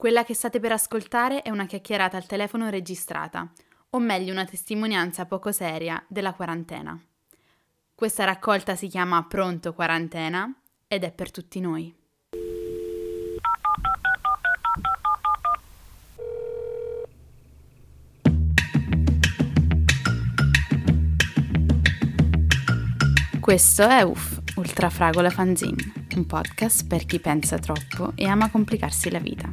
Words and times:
Quella 0.00 0.24
che 0.24 0.32
state 0.32 0.60
per 0.60 0.72
ascoltare 0.72 1.42
è 1.42 1.50
una 1.50 1.66
chiacchierata 1.66 2.16
al 2.16 2.24
telefono 2.24 2.70
registrata, 2.70 3.52
o 3.90 3.98
meglio 3.98 4.32
una 4.32 4.46
testimonianza 4.46 5.26
poco 5.26 5.52
seria 5.52 6.02
della 6.08 6.32
quarantena. 6.32 6.98
Questa 7.94 8.24
raccolta 8.24 8.76
si 8.76 8.88
chiama 8.88 9.22
Pronto 9.24 9.74
Quarantena 9.74 10.50
ed 10.88 11.04
è 11.04 11.12
per 11.12 11.30
tutti 11.30 11.60
noi. 11.60 11.94
Questo 23.38 23.86
è 23.86 24.00
UF, 24.00 24.40
Ultrafragola 24.56 25.28
Fanzine 25.28 25.99
un 26.16 26.26
podcast 26.26 26.86
per 26.86 27.06
chi 27.06 27.20
pensa 27.20 27.58
troppo 27.58 28.12
e 28.14 28.26
ama 28.26 28.50
complicarsi 28.50 29.10
la 29.10 29.18
vita, 29.18 29.48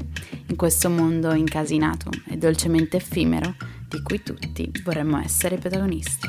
in 0.48 0.56
questo 0.56 0.90
mondo 0.90 1.34
incasinato 1.34 2.10
e 2.28 2.38
dolcemente 2.38 2.98
effimero 2.98 3.56
di 3.88 4.02
cui 4.02 4.22
tutti 4.24 4.70
vorremmo 4.84 5.20
essere 5.20 5.58
protagonisti. 5.58 6.28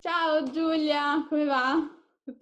Ciao 0.00 0.50
Giulia, 0.50 1.26
come 1.28 1.44
va? 1.44 1.88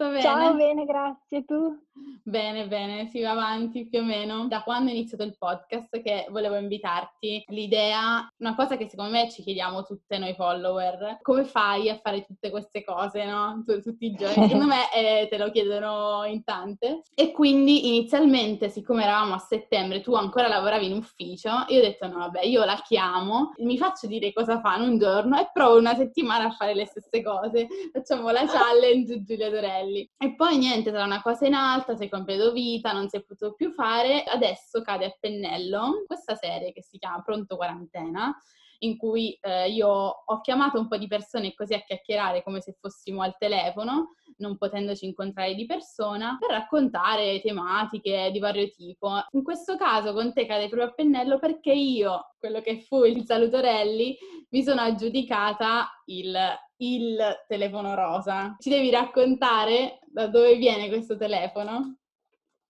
Tutto 0.03 0.15
bene? 0.15 0.23
Ciao, 0.23 0.55
bene, 0.55 0.85
grazie. 0.85 1.45
Tu? 1.45 1.79
Bene, 2.25 2.67
bene, 2.67 3.07
si 3.07 3.21
va 3.21 3.31
avanti 3.31 3.89
più 3.89 4.01
o 4.01 4.03
meno. 4.03 4.47
Da 4.49 4.63
quando 4.63 4.91
è 4.91 4.95
iniziato 4.95 5.23
il 5.23 5.37
podcast 5.37 6.01
che 6.03 6.27
volevo 6.31 6.57
invitarti, 6.57 7.45
l'idea, 7.49 8.29
una 8.39 8.55
cosa 8.55 8.77
che 8.77 8.89
secondo 8.89 9.13
me 9.13 9.31
ci 9.31 9.43
chiediamo 9.43 9.85
tutte 9.85 10.19
noi 10.19 10.35
follower, 10.35 11.19
come 11.23 11.45
fai 11.45 11.89
a 11.89 11.99
fare 12.03 12.25
tutte 12.25 12.51
queste 12.51 12.83
cose, 12.85 13.25
no? 13.25 13.63
Tu, 13.65 13.81
tutti 13.81 14.07
i 14.07 14.15
giorni. 14.15 14.31
Secondo 14.49 14.67
me 14.67 14.93
eh, 14.93 15.29
te 15.29 15.39
lo 15.39 15.51
chiedono 15.51 16.25
in 16.25 16.43
tante. 16.43 17.03
E 17.15 17.31
quindi 17.31 17.89
inizialmente, 17.89 18.69
siccome 18.69 19.05
eravamo 19.05 19.35
a 19.35 19.39
settembre, 19.39 20.01
tu 20.01 20.15
ancora 20.15 20.49
lavoravi 20.49 20.87
in 20.87 20.97
ufficio, 20.97 21.51
io 21.69 21.79
ho 21.79 21.83
detto 21.83 22.07
no, 22.09 22.19
vabbè, 22.19 22.43
io 22.43 22.65
la 22.65 22.81
chiamo, 22.85 23.53
mi 23.59 23.77
faccio 23.79 24.07
dire 24.07 24.33
cosa 24.33 24.61
fa 24.61 24.77
in 24.77 24.89
un 24.89 24.99
giorno 24.99 25.39
e 25.39 25.51
provo 25.53 25.79
una 25.79 25.95
settimana 25.95 26.47
a 26.47 26.51
fare 26.51 26.75
le 26.75 26.87
stesse 26.87 27.23
cose. 27.23 27.67
Facciamo 27.93 28.31
la 28.31 28.47
challenge 28.47 29.23
Giulia 29.23 29.51
Dorelli. 29.51 29.92
E 30.17 30.35
poi 30.35 30.59
niente, 30.59 30.91
sarà 30.91 31.05
una 31.05 31.23
cosa 31.23 31.47
in 31.47 31.55
alta, 31.55 31.97
sei 31.97 32.09
completo 32.09 32.53
vita, 32.53 32.93
non 32.93 33.09
si 33.09 33.17
è 33.17 33.23
potuto 33.23 33.55
più 33.55 33.73
fare, 33.73 34.25
adesso 34.25 34.83
cade 34.83 35.07
a 35.07 35.17
pennello 35.19 36.05
questa 36.07 36.35
serie 36.35 36.73
che 36.73 36.83
si 36.83 36.99
chiama 36.99 37.23
Pronto 37.23 37.57
Quarantena, 37.57 38.35
in 38.83 38.97
cui 38.97 39.39
eh, 39.41 39.71
io 39.71 39.89
ho 39.89 40.41
chiamato 40.41 40.79
un 40.79 40.89
po' 40.89 40.97
di 40.97 41.07
persone 41.07 41.55
così 41.55 41.75
a 41.75 41.83
chiacchierare 41.83 42.43
come 42.43 42.61
se 42.61 42.77
fossimo 42.79 43.23
al 43.23 43.37
telefono, 43.39 44.15
non 44.39 44.57
potendoci 44.57 45.07
incontrare 45.07 45.55
di 45.55 45.67
persona, 45.67 46.37
per 46.39 46.51
raccontare 46.51 47.41
tematiche 47.41 48.31
di 48.33 48.39
vario 48.39 48.69
tipo. 48.71 49.11
In 49.33 49.43
questo 49.43 49.77
caso 49.77 50.13
con 50.13 50.33
te 50.33 50.47
cade 50.47 50.69
proprio 50.69 50.89
a 50.89 50.93
pennello 50.93 51.39
perché 51.39 51.73
io, 51.73 52.33
quello 52.39 52.61
che 52.61 52.81
fu 52.81 53.05
il 53.05 53.25
Salutorelli, 53.25 54.17
mi 54.51 54.63
sono 54.63 54.81
aggiudicata 54.81 55.89
il, 56.07 56.37
il 56.83 57.45
telefono 57.47 57.95
rosa. 57.95 58.57
Ci 58.59 58.69
devi 58.69 58.91
raccontare 58.91 60.01
da 60.07 60.27
dove 60.27 60.57
viene 60.57 60.89
questo 60.89 61.17
telefono? 61.17 61.97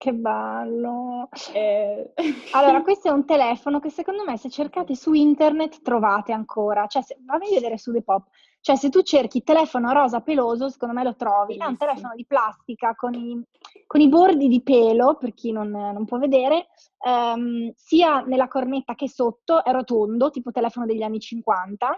Che 0.02 0.14
bello! 0.14 1.30
Eh... 1.54 2.12
Allora, 2.54 2.82
questo 2.82 3.08
è 3.08 3.12
un 3.12 3.24
telefono 3.24 3.80
che 3.80 3.92
secondo 3.92 4.24
me 4.24 4.36
se 4.36 4.50
cercate 4.50 4.96
su 4.96 5.14
internet 5.14 5.82
trovate 5.82 6.34
ancora. 6.34 6.88
Cioè, 6.88 7.04
se, 7.04 7.18
fammi 7.24 7.54
vedere 7.54 7.78
su 7.78 7.92
The 7.92 8.02
Pop. 8.02 8.28
Cioè, 8.60 8.76
se 8.76 8.90
tu 8.90 9.02
cerchi 9.02 9.44
telefono 9.44 9.92
rosa 9.92 10.22
peloso, 10.22 10.70
secondo 10.70 10.96
me 10.96 11.04
lo 11.04 11.16
trovi. 11.16 11.58
È 11.58 11.66
un 11.66 11.78
telefono 11.78 12.14
di 12.16 12.26
plastica 12.26 12.96
con 12.96 13.14
i, 13.14 13.40
con 13.86 14.02
i 14.02 14.10
bordi 14.10 14.48
di 14.48 14.62
pelo, 14.62 15.18
per 15.18 15.34
chi 15.34 15.52
non, 15.52 15.70
non 15.70 16.06
può 16.06 16.18
vedere, 16.18 16.70
ehm, 17.06 17.72
sia 17.76 18.22
nella 18.22 18.48
cornetta 18.48 18.96
che 18.96 19.08
sotto, 19.08 19.64
è 19.64 19.72
rotondo, 19.72 20.32
tipo 20.32 20.52
telefono 20.52 20.88
degli 20.88 21.04
anni 21.04 21.20
50, 21.20 21.96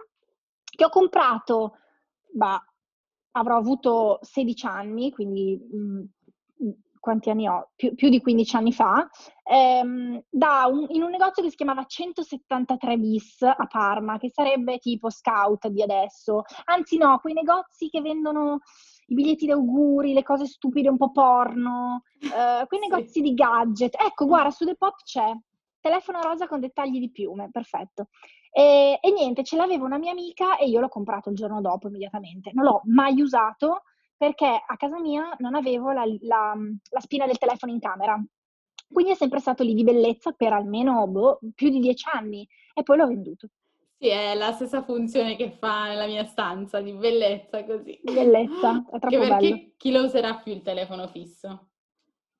che 0.76 0.84
ho 0.84 0.90
comprato, 0.90 1.78
bah, 2.34 2.64
avrò 3.32 3.58
avuto 3.58 4.20
16 4.22 4.66
anni, 4.66 5.12
quindi 5.12 5.58
mh, 5.58 5.78
mm, 5.78 6.72
quanti 7.00 7.30
anni 7.30 7.48
ho? 7.48 7.72
Più, 7.76 7.94
più 7.96 8.10
di 8.10 8.22
15 8.22 8.56
anni 8.56 8.72
fa, 8.72 9.10
ehm, 9.44 10.24
un, 10.32 10.86
in 10.90 11.04
un 11.04 11.10
negozio 11.10 11.44
che 11.44 11.50
si 11.50 11.58
chiamava 11.58 11.84
173 11.86 12.98
bis 12.98 13.42
a 13.42 13.68
Parma, 13.70 14.18
che 14.18 14.30
sarebbe 14.32 14.78
tipo 14.78 15.10
Scout 15.10 15.68
di 15.68 15.82
adesso. 15.82 16.44
Anzi 16.66 16.98
no, 16.98 17.20
quei 17.20 17.34
negozi 17.34 17.90
che 17.90 18.02
vendono 18.02 18.60
i 19.08 19.16
biglietti 19.16 19.46
d'auguri, 19.46 20.14
le 20.14 20.24
cose 20.24 20.46
stupide 20.46 20.90
un 20.90 20.98
po' 20.98 21.12
porno, 21.12 22.04
eh, 22.22 22.66
quei 22.68 22.80
negozi 22.80 23.22
di 23.22 23.34
gadget. 23.34 23.96
Ecco, 24.00 24.26
guarda, 24.26 24.52
su 24.52 24.66
The 24.66 24.76
Pop 24.76 24.96
c'è. 25.04 25.32
Telefono 25.82 26.22
rosa 26.22 26.48
con 26.48 26.62
dettagli 26.62 27.00
di 27.00 27.12
piume, 27.12 27.50
perfetto. 27.52 28.08
E, 28.56 29.00
e 29.02 29.12
niente, 29.12 29.44
ce 29.44 29.56
l'aveva 29.56 29.84
una 29.84 29.98
mia 29.98 30.12
amica 30.12 30.58
e 30.58 30.68
io 30.68 30.80
l'ho 30.80 30.88
comprato 30.88 31.30
il 31.32 31.36
giorno 31.36 31.60
dopo 31.60 31.88
immediatamente. 31.88 32.52
Non 32.54 32.66
l'ho 32.66 32.82
mai 32.86 33.20
usato, 33.20 33.82
perché 34.16 34.46
a 34.46 34.78
casa 34.78 35.00
mia 35.00 35.36
non 35.40 35.56
avevo 35.56 35.92
la, 35.92 36.06
la, 36.22 36.56
la 36.92 37.00
spina 37.00 37.26
del 37.26 37.40
telefono 37.40 37.72
in 37.72 37.80
camera. 37.80 38.24
Quindi 38.88 39.12
è 39.14 39.16
sempre 39.16 39.40
stato 39.40 39.64
lì 39.64 39.74
di 39.74 39.84
bellezza 39.84 40.32
per 40.34 40.54
almeno 40.54 41.08
boh, 41.08 41.40
più 41.56 41.70
di 41.70 41.80
dieci 41.80 42.08
anni 42.14 42.48
e 42.74 42.84
poi 42.84 42.98
l'ho 42.98 43.08
venduto. 43.08 43.48
Sì, 43.98 44.10
è 44.10 44.36
la 44.36 44.52
stessa 44.52 44.84
funzione 44.84 45.36
che 45.36 45.50
fa 45.50 45.88
nella 45.88 46.06
mia 46.06 46.26
stanza, 46.26 46.80
di 46.80 46.94
bellezza 46.94 47.66
così. 47.66 48.00
Bellezza, 48.04 48.86
è 48.92 49.00
troppo 49.00 49.08
che 49.08 49.18
perché 49.18 49.50
bello. 49.50 49.72
chi 49.78 49.92
lo 49.92 50.04
userà 50.04 50.36
più 50.36 50.52
il 50.54 50.62
telefono 50.62 51.08
fisso? 51.08 51.70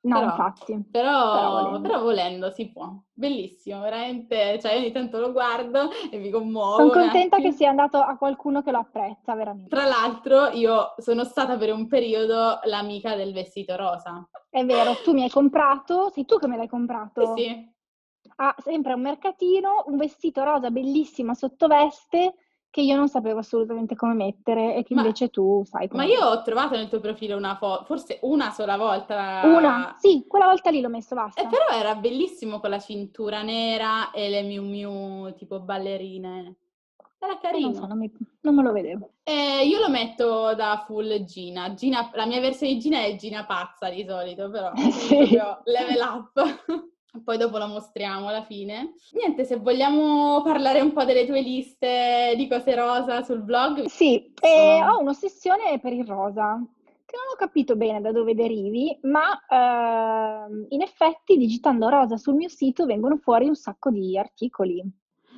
No, 0.04 0.20
però, 0.20 0.32
infatti. 0.32 0.86
Però, 0.92 1.34
però, 1.34 1.52
volendo. 1.52 1.82
però, 1.82 2.02
volendo. 2.02 2.50
si 2.52 2.72
può. 2.72 2.94
Bellissimo, 3.14 3.80
veramente. 3.82 4.60
Cioè, 4.60 4.76
ogni 4.76 4.92
tanto 4.92 5.20
lo 5.20 5.32
guardo 5.32 5.90
e 6.12 6.18
mi 6.18 6.30
commuovo. 6.30 6.76
Sono 6.76 6.92
contenta 6.92 7.38
che 7.38 7.52
sia 7.52 7.70
andato 7.70 8.00
a 8.00 8.18
qualcuno 8.18 8.62
che 8.62 8.72
lo 8.72 8.80
apprezza, 8.80 9.34
veramente. 9.34 9.70
Tra 9.70 9.86
l'altro, 9.86 10.50
io 10.50 10.96
sono 10.98 11.24
stata 11.24 11.56
per 11.58 11.72
un 11.72 11.88
periodo 11.88 12.60
l'amica 12.64 13.16
del 13.16 13.32
vestito 13.32 13.78
rosa. 13.78 14.28
È 14.50 14.66
vero, 14.66 14.94
tu 15.04 15.14
mi 15.14 15.24
hai 15.24 15.30
comprato, 15.30 16.10
sei 16.10 16.26
tu 16.26 16.38
che 16.38 16.48
me 16.48 16.58
l'hai 16.58 16.68
comprato? 16.68 17.36
Sì, 17.36 17.42
sì. 17.42 17.72
Ah, 18.38 18.56
sempre 18.58 18.94
un 18.94 19.02
mercatino, 19.02 19.84
un 19.88 19.98
vestito 19.98 20.44
rosa 20.44 20.70
bellissimo 20.70 21.32
a 21.32 21.36
sottoveste 21.36 22.34
che 22.74 22.82
io 22.82 22.96
non 22.96 23.08
sapevo 23.08 23.38
assolutamente 23.38 23.96
come 23.96 24.16
mettere 24.16 24.76
e 24.76 24.82
che 24.82 24.96
ma, 24.96 25.02
invece 25.02 25.30
tu 25.30 25.62
sai 25.64 25.88
come. 25.88 26.08
Ma 26.08 26.10
io 26.10 26.26
ho 26.26 26.42
trovato 26.42 26.76
nel 26.76 26.90
tuo 26.90 27.00
profilo 27.00 27.38
una 27.38 27.56
foto, 27.56 27.84
forse 27.84 28.18
una 28.24 28.50
sola 28.50 28.78
volta. 28.78 29.42
Una? 29.44 29.96
Sì, 30.00 30.26
quella 30.28 30.48
volta 30.48 30.72
lì 30.72 30.82
l'ho 30.82 30.90
messo, 30.90 31.14
basta. 31.14 31.40
Eh, 31.40 31.48
però 31.48 31.68
era 31.72 31.94
bellissimo 31.94 32.60
con 32.60 32.72
la 32.72 32.80
cintura 32.80 33.44
nera 33.44 34.10
e 34.10 34.28
le 34.28 34.42
Miu 34.42 34.64
Miu 34.64 35.36
tipo 35.36 35.60
ballerine. 35.60 36.56
Era 37.20 37.38
carino. 37.38 37.68
Non, 37.68 37.76
so, 37.76 37.86
non, 37.86 37.98
mi, 38.00 38.12
non 38.42 38.56
me 38.56 38.64
lo 38.64 38.72
vedevo. 38.72 39.10
Eh, 39.22 39.68
io 39.68 39.80
lo 39.80 39.90
metto 39.90 40.56
da 40.56 40.84
full 40.84 41.26
Gina. 41.26 41.76
Gina. 41.76 42.10
La 42.16 42.26
mia 42.26 42.40
versione 42.40 42.74
di 42.74 42.80
Gina 42.80 43.04
è 43.04 43.16
Gina 43.18 43.46
pazza 43.46 43.88
di 43.88 44.04
solito, 44.04 44.50
però 44.50 44.72
sì. 44.90 45.40
level 45.66 46.02
up. 46.02 46.92
Poi 47.24 47.38
dopo 47.38 47.58
la 47.58 47.68
mostriamo 47.68 48.28
alla 48.28 48.44
fine. 48.44 48.94
Niente, 49.12 49.46
se 49.46 49.58
vogliamo 49.58 50.42
parlare 50.42 50.82
un 50.82 50.94
po' 50.94 51.04
delle 51.04 51.26
tue 51.26 51.42
liste 51.42 52.34
di 52.36 52.48
cose 52.48 52.76
rosa 52.76 53.22
sul 53.24 53.44
blog. 53.44 53.86
Sì, 53.86 54.32
eh, 54.42 54.84
ho 54.84 55.00
un'ossessione 55.00 55.80
per 55.80 55.94
il 55.94 56.06
rosa, 56.06 56.60
che 57.06 57.16
non 57.16 57.34
ho 57.34 57.36
capito 57.38 57.76
bene 57.76 58.02
da 58.02 58.12
dove 58.12 58.34
derivi, 58.34 58.98
ma 59.04 59.40
eh, 59.48 60.66
in 60.70 60.82
effetti 60.82 61.38
digitando 61.38 61.90
rosa 61.90 62.18
sul 62.18 62.36
mio 62.36 62.50
sito 62.50 62.86
vengono 62.86 63.18
fuori 63.18 63.48
un 63.48 63.56
sacco 63.56 63.92
di 63.92 64.18
articoli. 64.18 64.84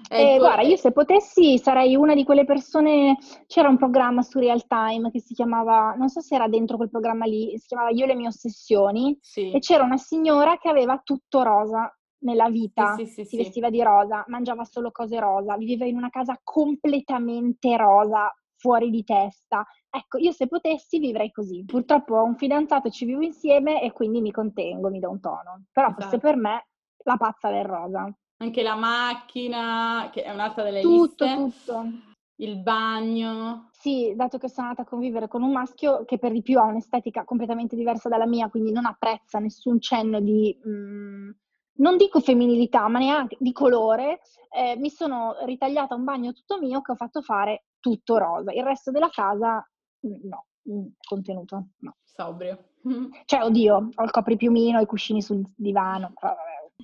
Eh, 0.10 0.38
guarda, 0.38 0.62
io 0.62 0.76
se 0.76 0.92
potessi 0.92 1.58
sarei 1.58 1.96
una 1.96 2.14
di 2.14 2.24
quelle 2.24 2.46
persone, 2.46 3.18
c'era 3.48 3.70
un 3.70 3.78
programma 3.78 4.22
su 4.22 4.40
Real 4.40 4.66
Time 4.68 5.10
che 5.12 5.20
si 5.20 5.34
chiamava, 5.34 5.96
non 5.98 6.10
so 6.10 6.22
se 6.22 6.36
era 6.36 6.48
dentro 6.48 6.78
quel 6.78 6.90
programma 6.90 7.26
lì, 7.26 7.58
si 7.58 7.68
chiamava 7.68 7.90
Io 7.90 8.06
le 8.06 8.16
mie 8.16 8.28
ossessioni, 8.28 9.18
sì. 9.22 9.52
e 9.52 9.60
c'era 9.60 9.84
una 9.84 9.98
signora 9.98 10.58
che 10.58 10.70
aveva 10.70 11.02
tutto 11.04 11.42
rosa 11.44 11.92
nella 12.20 12.50
vita, 12.50 12.96
sì, 12.96 13.06
sì, 13.06 13.26
si 13.26 13.38
vestiva 13.38 13.70
di 13.70 13.82
rosa, 13.82 14.24
mangiava 14.28 14.64
solo 14.64 14.92
cose 14.92 15.20
rosa, 15.20 15.58
viveva 15.58 15.86
in 15.86 15.98
una 15.98 16.10
casa 16.10 16.40
completamente 16.44 17.76
rosa, 17.78 18.32
fuori 18.58 18.90
di 18.90 19.04
testa. 19.04 19.66
Ecco, 19.90 20.18
io 20.18 20.32
se 20.32 20.48
potessi 20.48 20.98
vivrei 20.98 21.32
così. 21.32 21.64
Purtroppo 21.66 22.16
ho 22.16 22.24
un 22.24 22.36
fidanzato 22.36 22.88
e 22.88 22.92
ci 22.92 23.06
vivo 23.06 23.22
insieme 23.22 23.82
e 23.82 23.92
quindi 23.92 24.22
mi 24.22 24.32
contengo, 24.32 24.90
mi 24.90 25.00
do 25.00 25.10
un 25.12 25.20
tono. 25.20 25.66
Però 25.72 25.88
esatto. 25.88 26.02
fosse 26.02 26.18
per 26.18 26.36
me 26.36 26.68
la 27.06 27.18
pazza 27.18 27.50
del 27.50 27.64
rosa. 27.64 28.14
Anche 28.38 28.64
la 28.64 28.76
macchina, 28.76 30.10
che 30.12 30.24
è 30.24 30.32
un'altra 30.32 30.64
delle 30.64 30.82
tutto, 30.82 31.26
liste. 31.26 31.36
Tutto, 31.36 31.90
Il 32.38 32.62
bagno. 32.62 33.70
Sì, 33.72 34.14
dato 34.16 34.38
che 34.38 34.50
sono 34.50 34.68
andata 34.68 34.86
a 34.86 34.90
convivere 34.90 35.28
con 35.28 35.42
un 35.42 35.52
maschio 35.52 36.04
che 36.04 36.18
per 36.18 36.32
di 36.34 36.42
più 36.42 36.60
ha 36.60 36.64
un'estetica 36.64 37.24
completamente 37.24 37.76
diversa 37.76 38.10
dalla 38.10 38.28
mia, 38.28 38.50
quindi 38.50 38.72
non 38.72 38.86
apprezza 38.86 39.40
nessun 39.40 39.80
cenno 39.80 40.20
di, 40.20 40.58
mh, 40.62 40.70
mm, 40.70 41.30
non 41.78 41.96
dico 41.96 42.20
femminilità, 42.20 42.88
ma 42.90 43.00
neanche 43.00 43.38
di 43.40 43.54
colore, 43.54 44.20
eh, 44.50 44.76
mi 44.76 44.90
sono 44.90 45.36
ritagliata 45.46 45.96
un 45.96 46.04
bagno 46.04 46.34
tutto 46.34 46.60
mio 46.60 46.82
che 46.82 46.92
ho 46.92 46.96
fatto 46.96 47.22
fare 47.22 47.66
tutto 47.80 48.18
rosa. 48.18 48.52
Il 48.52 48.64
resto 48.64 48.92
della 48.92 49.10
casa 49.10 49.66
mm, 50.06 50.28
no. 50.28 50.46
mm, 50.70 50.88
contenuto, 51.08 51.68
no. 51.80 51.96
Sobrio. 52.04 52.72
Cioè, 53.26 53.44
oddio, 53.44 53.90
ho 53.94 54.04
il 54.04 54.12
copripiumino, 54.12 54.80
i 54.80 54.86
cuscini 54.86 55.22
sul 55.22 55.42
divano. 55.56 56.14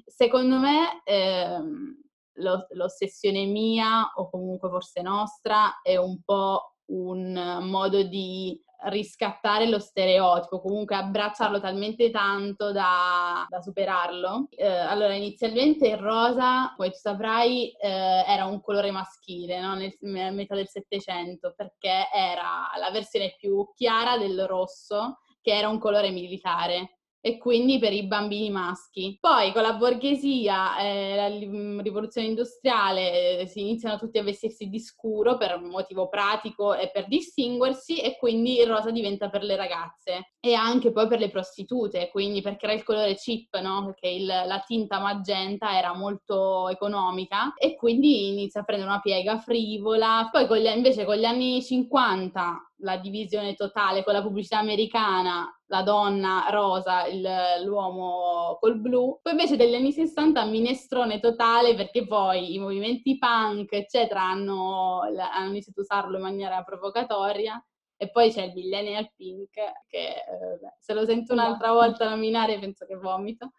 Secondo 0.05 0.59
me 0.59 1.01
ehm, 1.03 1.95
lo, 2.33 2.67
l'ossessione 2.71 3.45
mia, 3.45 4.11
o 4.15 4.29
comunque 4.29 4.69
forse 4.69 5.01
nostra, 5.01 5.81
è 5.81 5.97
un 5.97 6.21
po' 6.23 6.75
un 6.91 7.59
modo 7.63 8.03
di 8.03 8.59
riscattare 8.83 9.67
lo 9.67 9.79
stereotipo, 9.79 10.59
comunque 10.59 10.95
abbracciarlo 10.95 11.59
talmente 11.59 12.09
tanto 12.09 12.71
da, 12.71 13.45
da 13.47 13.61
superarlo. 13.61 14.47
Eh, 14.49 14.65
allora, 14.65 15.13
inizialmente 15.13 15.87
il 15.87 15.97
rosa, 15.97 16.73
poi 16.75 16.89
tu 16.89 16.97
saprai, 16.97 17.71
eh, 17.71 18.23
era 18.27 18.45
un 18.45 18.59
colore 18.61 18.91
maschile, 18.91 19.59
no? 19.59 19.75
Nel, 19.75 19.95
nella 20.01 20.31
metà 20.31 20.55
del 20.55 20.67
Settecento, 20.67 21.53
perché 21.55 22.07
era 22.13 22.69
la 22.77 22.89
versione 22.91 23.35
più 23.37 23.69
chiara 23.75 24.17
del 24.17 24.45
rosso, 24.47 25.19
che 25.41 25.55
era 25.55 25.69
un 25.69 25.79
colore 25.79 26.09
militare 26.11 27.00
e 27.21 27.37
quindi 27.37 27.77
per 27.77 27.93
i 27.93 28.07
bambini 28.07 28.49
maschi. 28.49 29.17
Poi 29.19 29.53
con 29.53 29.61
la 29.61 29.73
borghesia 29.73 30.77
e 30.79 31.15
la 31.15 31.29
mm, 31.29 31.79
rivoluzione 31.79 32.27
industriale 32.27 33.39
eh, 33.39 33.45
si 33.45 33.61
iniziano 33.61 33.97
tutti 33.97 34.17
a 34.17 34.23
vestirsi 34.23 34.67
di 34.67 34.79
scuro 34.79 35.37
per 35.37 35.55
un 35.61 35.69
motivo 35.69 36.09
pratico 36.09 36.73
e 36.73 36.89
per 36.91 37.07
distinguersi 37.07 37.99
e 38.01 38.17
quindi 38.17 38.59
il 38.59 38.67
rosa 38.67 38.89
diventa 38.89 39.29
per 39.29 39.43
le 39.43 39.55
ragazze 39.55 40.31
e 40.39 40.55
anche 40.55 40.91
poi 40.91 41.07
per 41.07 41.19
le 41.19 41.29
prostitute, 41.29 42.09
quindi 42.09 42.41
perché 42.41 42.65
era 42.65 42.73
il 42.73 42.83
colore 42.83 43.13
chip, 43.15 43.55
no? 43.59 43.85
Perché 43.85 44.07
il, 44.07 44.25
la 44.25 44.63
tinta 44.65 44.99
magenta 44.99 45.77
era 45.77 45.93
molto 45.93 46.67
economica 46.69 47.53
e 47.53 47.75
quindi 47.75 48.29
inizia 48.29 48.61
a 48.61 48.63
prendere 48.63 48.89
una 48.89 48.99
piega 48.99 49.37
frivola. 49.37 50.27
Poi 50.31 50.47
con 50.47 50.57
gli, 50.57 50.65
invece 50.65 51.05
con 51.05 51.15
gli 51.15 51.25
anni 51.25 51.61
50 51.61 52.70
la 52.81 52.97
divisione 52.97 53.53
totale 53.53 54.03
con 54.03 54.13
la 54.13 54.21
pubblicità 54.21 54.59
americana, 54.59 55.47
la 55.67 55.81
donna 55.83 56.45
rosa, 56.49 57.05
il, 57.07 57.27
l'uomo 57.63 58.57
col 58.59 58.79
blu. 58.79 59.19
Poi 59.21 59.33
invece 59.33 59.55
degli 59.55 59.73
anni 59.73 59.91
60 59.91 60.43
minestrone 60.45 61.19
totale 61.19 61.75
perché 61.75 62.05
poi 62.05 62.53
i 62.53 62.59
movimenti 62.59 63.17
punk, 63.17 63.71
eccetera, 63.73 64.21
hanno, 64.23 65.01
hanno 65.01 65.49
iniziato 65.49 65.79
a 65.79 65.83
usarlo 65.83 66.17
in 66.17 66.23
maniera 66.23 66.63
provocatoria. 66.63 67.63
E 67.95 68.09
poi 68.09 68.31
c'è 68.31 68.43
il 68.45 68.53
millennial 68.53 69.11
pink 69.15 69.51
che 69.87 69.99
eh, 69.99 70.59
se 70.79 70.93
lo 70.93 71.05
sento 71.05 71.33
un'altra 71.33 71.71
volta 71.71 72.09
nominare 72.09 72.57
penso 72.59 72.85
che 72.85 72.95
vomito. 72.95 73.51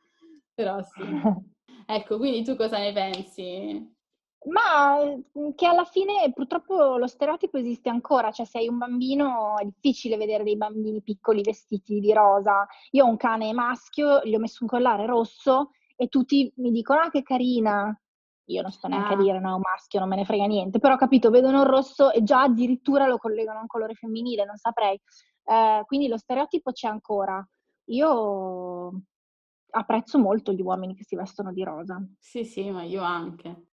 Però 0.53 0.81
sì. 0.83 1.01
ecco, 1.87 2.19
quindi 2.19 2.43
tu 2.43 2.57
cosa 2.57 2.79
ne 2.79 2.93
pensi? 2.93 4.01
Ma 4.45 4.99
mhmm, 5.05 5.55
che 5.55 5.67
alla 5.67 5.85
fine 5.85 6.33
purtroppo 6.33 6.97
lo 6.97 7.07
stereotipo 7.07 7.59
esiste 7.59 7.89
ancora, 7.89 8.31
cioè 8.33 8.47
se 8.47 8.59
hai 8.59 8.69
un 8.69 8.79
bambino 8.79 9.57
è 9.59 9.65
difficile 9.65 10.17
vedere 10.17 10.43
dei 10.43 10.57
bambini 10.57 11.03
piccoli 11.03 11.43
vestiti 11.43 12.01
di 12.01 12.13
rosa. 12.13 12.67
Io 12.91 13.05
ho 13.05 13.09
un 13.09 13.17
cane 13.17 13.53
maschio, 13.53 14.21
gli 14.25 14.35
ho 14.35 14.39
messo 14.39 14.59
un 14.63 14.69
collare 14.69 15.07
rosso 15.07 15.71
e 15.97 16.09
tutti 16.09 16.53
mi 16.57 16.71
dicono 16.71 17.01
ah 17.01 17.11
che 17.11 17.23
carina. 17.23 17.97
Io 18.47 18.63
non 18.63 18.73
sto 18.73 18.89
neanche 18.89 19.15
ah. 19.15 19.17
a 19.17 19.23
dire 19.23 19.39
no, 19.39 19.59
maschio, 19.59 20.01
non 20.01 20.09
me 20.09 20.17
ne 20.17 20.25
frega 20.25 20.47
niente, 20.47 20.81
però 20.81 20.97
capito, 20.97 21.31
vedono 21.31 21.63
il 21.63 21.69
rosso 21.69 22.11
e 22.11 22.25
già 22.25 22.43
addirittura 22.43 23.07
lo 23.07 23.17
collegano 23.17 23.59
a 23.59 23.63
un 23.63 23.69
colore 23.69 23.95
femminile, 23.95 24.45
non 24.45 24.57
saprei. 24.57 25.01
Eh, 25.45 25.83
quindi 25.87 26.09
lo 26.09 26.17
stereotipo 26.17 26.73
c'è 26.73 26.89
ancora. 26.89 27.45
Io 27.87 28.93
apprezzo 29.71 30.19
molto 30.19 30.53
gli 30.53 30.61
uomini 30.61 30.95
che 30.95 31.05
si 31.05 31.17
vestono 31.17 31.53
di 31.53 31.63
rosa. 31.63 32.05
Sì, 32.19 32.45
sì, 32.45 32.71
ma 32.71 32.83
io 32.83 33.03
anche. 33.03 33.72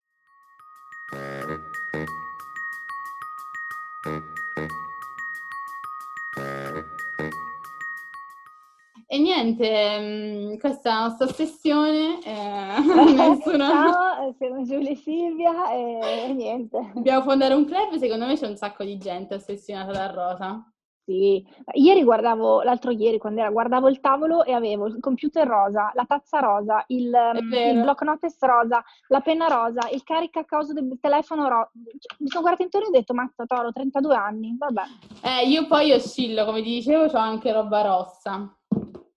E 9.08 9.18
niente, 9.18 9.98
mm, 9.98 10.58
questa 10.58 10.90
è 10.90 10.92
la 10.92 11.00
nostra 11.06 11.26
ossessione. 11.26 12.18
Eh, 12.24 12.80
nessuno... 13.14 13.66
Ciao, 13.66 14.34
sono 14.38 14.62
Giulia 14.64 14.90
e 14.90 14.96
Silvia 14.96 15.70
e 15.70 16.32
niente. 16.34 16.90
Dobbiamo 16.92 17.22
fondare 17.22 17.54
un 17.54 17.64
club, 17.64 17.94
secondo 17.96 18.26
me 18.26 18.36
c'è 18.36 18.46
un 18.46 18.56
sacco 18.56 18.84
di 18.84 18.98
gente 18.98 19.36
ossessionata 19.36 19.92
dal 19.92 20.12
rosa. 20.12 20.70
Sì, 21.06 21.46
ieri 21.74 22.02
guardavo, 22.02 22.62
l'altro 22.62 22.90
ieri 22.90 23.18
quando 23.18 23.38
era, 23.38 23.50
guardavo 23.50 23.88
il 23.88 24.00
tavolo 24.00 24.42
e 24.42 24.52
avevo 24.52 24.88
il 24.88 24.98
computer 24.98 25.46
rosa, 25.46 25.92
la 25.94 26.04
tazza 26.04 26.40
rosa, 26.40 26.82
il, 26.88 27.08
mm, 27.08 27.52
il 27.52 27.80
block 27.80 28.02
notes 28.02 28.36
rosa, 28.40 28.82
la 29.06 29.20
penna 29.20 29.46
rosa, 29.46 29.88
il 29.92 30.02
carica 30.02 30.40
a 30.40 30.44
causa 30.44 30.72
del 30.72 30.98
telefono 31.00 31.48
rosa. 31.48 31.70
Cioè, 31.72 32.16
mi 32.18 32.26
sono 32.26 32.40
guardata 32.40 32.64
intorno 32.64 32.88
e 32.88 32.90
ho 32.90 32.92
detto, 32.92 33.14
mazza 33.14 33.44
Toro, 33.46 33.70
32 33.70 34.16
anni, 34.16 34.56
vabbè. 34.58 34.82
Eh, 35.22 35.46
io 35.46 35.68
poi 35.68 35.92
oscillo, 35.92 36.44
come 36.44 36.60
ti 36.60 36.70
dicevo, 36.70 37.04
ho 37.04 37.18
anche 37.18 37.52
roba 37.52 37.82
rossa. 37.82 38.52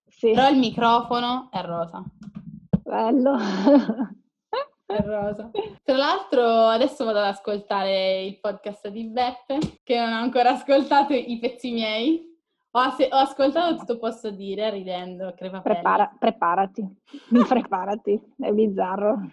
Sì. 0.05 0.33
Però 0.33 0.47
il 0.47 0.59
microfono 0.59 1.47
è 1.49 1.61
rosa. 1.63 2.03
Bello. 2.83 3.35
È 4.89 5.03
rosa. 5.03 5.51
Tra 5.83 5.95
l'altro 5.95 6.65
adesso 6.65 7.05
vado 7.05 7.19
ad 7.19 7.25
ascoltare 7.25 8.23
il 8.23 8.39
podcast 8.39 8.87
di 8.87 9.05
Beppe, 9.05 9.59
che 9.83 9.99
non 9.99 10.13
ho 10.13 10.15
ancora 10.15 10.49
ascoltato 10.49 11.13
i 11.13 11.37
pezzi 11.39 11.71
miei. 11.71 12.35
Ho, 12.71 12.79
as- 12.79 13.07
ho 13.11 13.17
ascoltato 13.17 13.75
tutto 13.77 13.99
posso 13.99 14.31
dire, 14.31 14.71
ridendo, 14.71 15.31
Prepara- 15.37 16.11
preparati, 16.17 16.87
preparati, 17.47 18.19
è 18.39 18.51
bizzarro. 18.51 19.29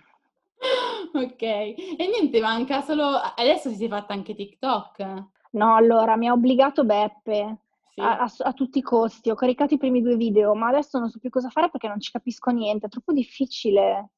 ok, 1.15 1.43
e 1.43 1.97
niente, 1.99 2.39
manca 2.41 2.83
solo... 2.83 3.13
Adesso 3.35 3.71
si 3.71 3.87
è 3.87 3.89
fatta 3.89 4.13
anche 4.13 4.35
TikTok. 4.35 5.25
No, 5.53 5.75
allora, 5.75 6.17
mi 6.17 6.29
ha 6.29 6.35
obbligato 6.35 6.85
Beppe. 6.85 7.57
Sì. 7.95 8.01
A, 8.03 8.19
a, 8.19 8.31
a, 8.41 8.53
tutti 8.53 8.77
i 8.77 8.83
costi, 8.83 9.31
ho 9.31 9.35
caricato 9.35 9.73
i 9.73 9.79
primi 9.79 10.03
due 10.03 10.17
video, 10.17 10.55
ma 10.55 10.69
adesso 10.69 10.99
non 10.99 11.09
so 11.09 11.19
più 11.19 11.31
cosa 11.31 11.49
fare 11.49 11.71
perché 11.71 11.89
non 11.89 11.99
ci 11.99 12.11
capisco 12.11 12.51
niente, 12.51 12.87
è 12.87 12.91
troppo 12.91 13.15
difficile. 13.15 14.11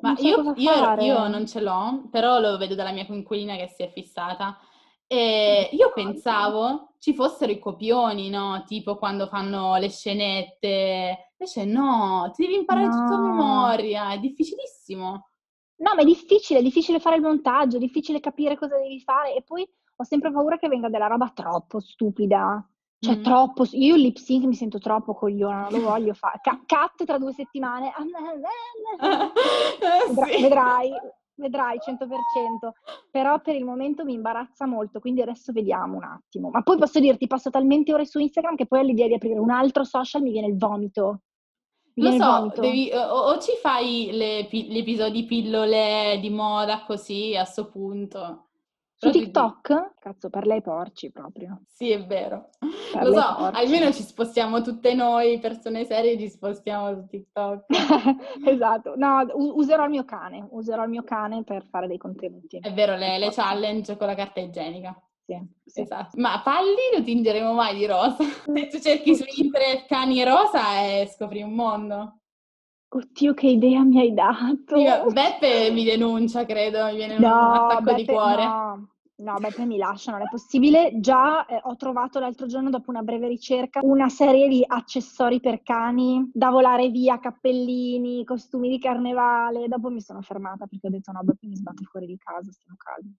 Ma 0.00 0.14
io, 0.18 0.52
io, 0.56 0.94
io, 1.00 1.28
non 1.28 1.46
ce 1.46 1.60
l'ho, 1.60 2.08
però 2.10 2.38
lo 2.38 2.56
vedo 2.58 2.74
dalla 2.74 2.92
mia 2.92 3.06
coinquilina 3.06 3.56
che 3.56 3.68
si 3.68 3.82
è 3.82 3.90
fissata. 3.90 4.58
E 5.06 5.68
io 5.72 5.92
pensavo 5.94 6.94
ci 6.98 7.14
fossero 7.14 7.52
i 7.52 7.58
copioni, 7.58 8.28
no? 8.28 8.64
Tipo 8.66 8.96
quando 8.96 9.28
fanno 9.28 9.76
le 9.76 9.88
scenette. 9.88 11.30
Invece 11.38 11.64
no, 11.64 12.30
ti 12.34 12.42
devi 12.42 12.56
imparare 12.56 12.86
no. 12.86 12.92
tutto 12.92 13.14
a 13.14 13.20
memoria, 13.20 14.12
è 14.12 14.18
difficilissimo. 14.18 15.28
No, 15.78 15.94
ma 15.94 16.00
è 16.00 16.04
difficile, 16.04 16.60
è 16.60 16.62
difficile 16.62 16.98
fare 16.98 17.16
il 17.16 17.22
montaggio, 17.22 17.76
è 17.76 17.80
difficile 17.80 18.18
capire 18.18 18.56
cosa 18.56 18.76
devi 18.76 19.00
fare 19.00 19.34
e 19.34 19.42
poi 19.42 19.68
ho 19.96 20.04
sempre 20.04 20.32
paura 20.32 20.58
che 20.58 20.68
venga 20.68 20.88
della 20.88 21.06
roba 21.06 21.30
troppo 21.34 21.80
stupida. 21.80 22.66
Cioè, 22.98 23.16
mm. 23.16 23.22
troppo. 23.22 23.66
Io 23.72 23.94
il 23.94 24.02
lip 24.02 24.16
sync 24.16 24.44
mi 24.44 24.54
sento 24.54 24.78
troppo 24.78 25.14
cogliona, 25.14 25.68
non 25.68 25.80
lo 25.80 25.88
voglio 25.88 26.14
fare. 26.14 26.40
C- 26.40 26.64
cut 26.66 27.04
tra 27.04 27.18
due 27.18 27.32
settimane. 27.32 27.92
Vedrai, 30.08 30.34
sì. 30.34 30.42
vedrai, 30.42 30.90
vedrai 31.34 31.78
100%. 31.78 32.70
Però 33.10 33.40
per 33.40 33.54
il 33.54 33.64
momento 33.64 34.04
mi 34.04 34.14
imbarazza 34.14 34.66
molto, 34.66 35.00
quindi 35.00 35.20
adesso 35.22 35.52
vediamo 35.52 35.96
un 35.96 36.04
attimo. 36.04 36.50
Ma 36.50 36.62
poi 36.62 36.78
posso 36.78 37.00
dirti, 37.00 37.26
passo 37.26 37.50
talmente 37.50 37.92
ore 37.92 38.06
su 38.06 38.18
Instagram 38.18 38.56
che 38.56 38.66
poi 38.66 38.80
all'idea 38.80 39.08
di 39.08 39.14
aprire 39.14 39.38
un 39.38 39.50
altro 39.50 39.84
social 39.84 40.22
mi 40.22 40.32
viene 40.32 40.48
il 40.48 40.56
vomito. 40.56 41.20
Lo 41.98 42.10
so, 42.12 42.52
devi, 42.60 42.90
o, 42.92 43.00
o, 43.00 43.38
ci 43.38 43.52
fai 43.62 44.10
le, 44.12 44.48
gli 44.50 44.76
episodi 44.76 45.24
pillole 45.24 46.18
di 46.20 46.28
moda 46.28 46.84
così 46.84 47.34
a 47.34 47.44
sto 47.44 47.70
punto. 47.70 48.48
Su 48.98 49.10
TikTok? 49.10 49.94
Cazzo, 49.98 50.30
per 50.30 50.46
lei 50.46 50.62
porci 50.62 51.10
proprio. 51.10 51.60
Sì, 51.68 51.90
è 51.90 52.04
vero. 52.06 52.48
Per 52.92 53.02
Lo 53.04 53.12
so, 53.12 53.34
porci. 53.36 53.60
almeno 53.60 53.92
ci 53.92 54.02
spostiamo 54.02 54.62
tutte 54.62 54.94
noi, 54.94 55.38
persone 55.38 55.84
serie, 55.84 56.18
ci 56.18 56.30
spostiamo 56.30 56.94
su 56.94 57.06
TikTok. 57.06 57.66
esatto. 58.46 58.94
No, 58.96 59.26
userò 59.34 59.84
il 59.84 59.90
mio 59.90 60.04
cane, 60.06 60.46
userò 60.50 60.84
il 60.84 60.88
mio 60.90 61.02
cane 61.02 61.44
per 61.44 61.66
fare 61.66 61.86
dei 61.86 61.98
contenuti. 61.98 62.58
È 62.58 62.72
vero, 62.72 62.96
le, 62.96 63.18
le 63.18 63.30
challenge 63.30 63.96
con 63.98 64.06
la 64.06 64.14
carta 64.14 64.40
igienica. 64.40 64.98
Sì, 65.26 65.38
sì. 65.64 65.80
Esatto. 65.82 66.18
Ma 66.18 66.40
palli 66.42 66.96
lo 66.96 67.02
tingeremo 67.02 67.52
mai 67.52 67.76
di 67.76 67.84
rosa? 67.84 68.16
Se 68.46 68.66
tu 68.68 68.78
cerchi 68.78 69.14
su 69.14 69.24
internet 69.36 69.86
cani 69.86 70.24
rosa 70.24 70.80
e 70.84 71.06
scopri 71.12 71.42
un 71.42 71.52
mondo. 71.52 72.20
Oddio, 72.88 73.34
che 73.34 73.48
idea 73.48 73.82
mi 73.82 74.00
hai 74.00 74.14
dato! 74.14 74.76
Io, 74.76 75.10
Beppe 75.10 75.70
mi 75.70 75.84
denuncia, 75.84 76.44
credo, 76.46 76.84
mi 76.86 76.96
viene 76.96 77.18
no, 77.18 77.26
un 77.26 77.54
attacco 77.54 77.82
Beppe, 77.82 77.94
di 77.96 78.06
cuore. 78.06 78.44
No. 78.44 78.88
No, 79.18 79.34
Beppe 79.38 79.64
mi 79.64 79.78
lascia, 79.78 80.12
non 80.12 80.20
è 80.20 80.28
possibile. 80.28 80.92
Già 81.00 81.46
eh, 81.46 81.58
ho 81.62 81.74
trovato 81.76 82.18
l'altro 82.18 82.46
giorno, 82.46 82.68
dopo 82.68 82.90
una 82.90 83.00
breve 83.00 83.28
ricerca, 83.28 83.80
una 83.82 84.10
serie 84.10 84.46
di 84.46 84.62
accessori 84.66 85.40
per 85.40 85.62
cani 85.62 86.30
da 86.34 86.50
volare 86.50 86.90
via, 86.90 87.18
cappellini, 87.18 88.24
costumi 88.24 88.68
di 88.68 88.78
carnevale. 88.78 89.68
Dopo 89.68 89.88
mi 89.88 90.02
sono 90.02 90.20
fermata 90.20 90.66
perché 90.66 90.88
ho 90.88 90.90
detto 90.90 91.12
no, 91.12 91.20
Beppe 91.22 91.46
mi 91.46 91.56
sbatte 91.56 91.84
fuori 91.84 92.06
di 92.06 92.18
casa, 92.18 92.50
stiamo 92.52 92.76
calmi. 92.76 93.16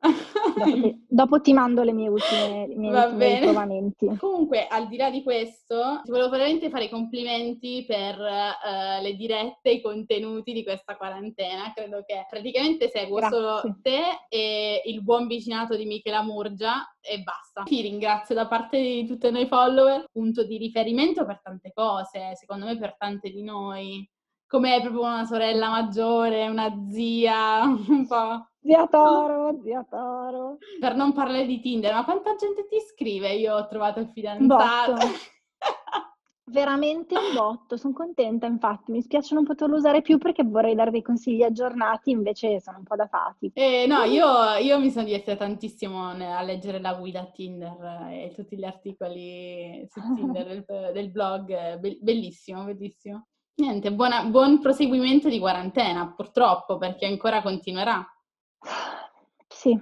Dopo 0.00 0.64
ti, 0.64 1.04
dopo 1.06 1.40
ti, 1.42 1.52
mando 1.52 1.82
le 1.82 1.92
mie 1.92 2.08
ultime, 2.08 2.66
miei 2.74 2.94
ultimi 2.94 3.34
ritrovamenti. 3.34 4.16
Comunque, 4.16 4.66
al 4.66 4.88
di 4.88 4.96
là 4.96 5.10
di 5.10 5.22
questo, 5.22 6.00
ti 6.04 6.10
volevo 6.10 6.30
veramente 6.30 6.70
fare 6.70 6.84
i 6.84 6.88
complimenti 6.88 7.84
per 7.86 8.18
uh, 8.18 9.02
le 9.02 9.14
dirette, 9.14 9.70
i 9.70 9.82
contenuti 9.82 10.54
di 10.54 10.64
questa 10.64 10.96
quarantena. 10.96 11.72
Credo 11.74 12.02
che 12.06 12.26
praticamente 12.28 12.88
seguo 12.88 13.18
Grazie. 13.18 13.36
solo 13.36 13.78
te 13.82 14.00
e 14.30 14.82
il 14.86 15.02
buon 15.02 15.26
vicinato 15.26 15.76
di 15.76 15.84
Michela 15.84 16.22
Murgia 16.22 16.82
e 17.00 17.22
basta. 17.22 17.62
Ti 17.64 17.80
ringrazio 17.82 18.34
da 18.34 18.46
parte 18.46 18.80
di 18.80 19.06
tutti 19.06 19.30
noi 19.30 19.46
follower, 19.46 20.06
punto 20.10 20.44
di 20.44 20.56
riferimento 20.56 21.26
per 21.26 21.40
tante 21.42 21.72
cose, 21.74 22.34
secondo 22.36 22.64
me 22.64 22.78
per 22.78 22.96
tante 22.96 23.30
di 23.30 23.42
noi 23.42 24.08
come 24.50 24.80
proprio 24.80 25.02
una 25.02 25.24
sorella 25.24 25.70
maggiore, 25.70 26.48
una 26.48 26.74
zia, 26.90 27.62
un 27.86 28.04
po'. 28.08 28.48
Zia 28.60 28.86
Toro, 28.88 29.60
zia 29.62 29.86
Toro. 29.88 30.58
Per 30.80 30.96
non 30.96 31.12
parlare 31.12 31.46
di 31.46 31.60
Tinder, 31.60 31.94
ma 31.94 32.04
quanta 32.04 32.34
gente 32.34 32.66
ti 32.66 32.78
scrive? 32.80 33.32
Io 33.34 33.54
ho 33.54 33.68
trovato 33.68 34.00
il 34.00 34.08
fidanzato. 34.08 34.96
Veramente 36.50 37.16
un 37.16 37.32
botto, 37.32 37.76
sono 37.76 37.94
contenta 37.94 38.46
infatti, 38.46 38.90
mi 38.90 39.02
spiace 39.02 39.34
non 39.34 39.44
poterlo 39.44 39.76
usare 39.76 40.02
più 40.02 40.18
perché 40.18 40.42
vorrei 40.42 40.74
dare 40.74 40.90
dei 40.90 41.00
consigli 41.00 41.44
aggiornati, 41.44 42.10
invece 42.10 42.58
sono 42.58 42.78
un 42.78 42.82
po' 42.82 42.96
datati. 42.96 43.52
Eh, 43.54 43.86
no, 43.86 44.02
io, 44.02 44.56
io 44.60 44.80
mi 44.80 44.90
sono 44.90 45.04
divertita 45.04 45.36
tantissimo 45.36 46.08
a 46.08 46.42
leggere 46.42 46.80
la 46.80 46.94
guida 46.94 47.24
Tinder 47.26 48.08
e 48.10 48.32
tutti 48.34 48.56
gli 48.56 48.64
articoli 48.64 49.86
su 49.88 50.00
Tinder 50.16 50.64
del, 50.66 50.90
del 50.92 51.10
blog, 51.12 51.78
bellissimo, 52.00 52.64
bellissimo. 52.64 53.28
Niente, 53.56 53.92
buona, 53.92 54.24
buon 54.24 54.60
proseguimento 54.60 55.28
di 55.28 55.38
quarantena, 55.38 56.12
purtroppo, 56.14 56.78
perché 56.78 57.06
ancora 57.06 57.42
continuerà. 57.42 58.06
Sì, 59.48 59.78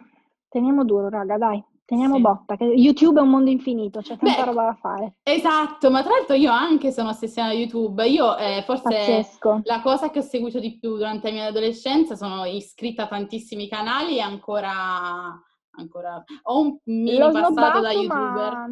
teniamo 0.48 0.84
duro, 0.84 1.08
raga, 1.08 1.38
dai. 1.38 1.64
Teniamo 1.88 2.16
sì. 2.16 2.20
botta, 2.20 2.56
che 2.56 2.64
YouTube 2.64 3.18
è 3.18 3.22
un 3.22 3.30
mondo 3.30 3.48
infinito, 3.48 4.00
c'è 4.00 4.18
tanta 4.18 4.40
Beh, 4.40 4.44
roba 4.44 4.64
da 4.64 4.75
fare. 4.75 5.14
Esatto, 5.22 5.90
ma 5.90 6.02
tra 6.02 6.16
l'altro 6.16 6.34
io 6.34 6.50
anche 6.50 6.92
sono 6.92 7.08
ossessionata 7.08 7.54
da 7.54 7.60
YouTube. 7.60 8.06
Io 8.06 8.37
eh, 8.37 8.62
forse 8.66 8.82
Pazzesco. 8.82 9.60
la 9.64 9.80
cosa 9.80 10.10
che 10.10 10.18
ho 10.18 10.22
seguito 10.22 10.58
di 10.58 10.78
più 10.78 10.96
durante 10.96 11.28
la 11.28 11.34
mia 11.34 11.46
adolescenza 11.46 12.14
sono 12.14 12.44
iscritta 12.44 13.04
a 13.04 13.08
tantissimi 13.08 13.68
canali 13.68 14.18
e 14.18 14.20
ancora, 14.20 15.32
ancora 15.78 16.22
ho 16.42 16.60
un 16.60 16.78
mini 16.84 17.16
L'ho 17.16 17.30
passato 17.30 17.80
da 17.80 17.92
YouTuber. 17.92 18.52
Ma 18.52 18.68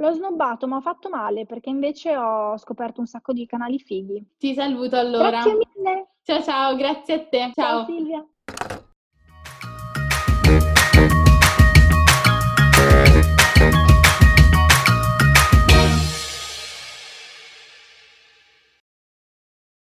L'ho 0.00 0.12
snobbato, 0.12 0.66
ma 0.66 0.76
ho 0.76 0.80
fatto 0.80 1.10
male 1.10 1.44
perché 1.44 1.68
invece 1.68 2.16
ho 2.16 2.56
scoperto 2.56 3.00
un 3.00 3.06
sacco 3.06 3.34
di 3.34 3.44
canali 3.44 3.78
fighi. 3.78 4.24
Ti 4.38 4.54
saluto 4.54 4.96
allora. 4.96 5.28
Grazie 5.28 5.52
mille. 5.52 6.08
Ciao 6.22 6.42
ciao, 6.42 6.74
grazie 6.74 7.14
a 7.14 7.18
te. 7.26 7.38
Ciao, 7.52 7.52
ciao 7.52 7.84
Silvia. 7.84 8.26